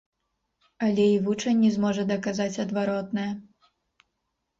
[0.85, 3.27] Але і вучань не зможа даказаць адваротнае.